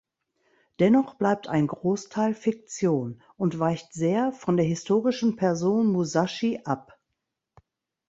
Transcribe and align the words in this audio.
Dennoch 0.79 1.13
bleibt 1.13 1.47
ein 1.47 1.67
Großteil 1.67 2.33
Fiktion 2.33 3.21
und 3.37 3.59
weicht 3.59 3.93
sehr 3.93 4.31
von 4.31 4.57
der 4.57 4.65
historischen 4.65 5.35
Person 5.35 5.91
Musashi 5.91 6.59
ab. 6.65 6.99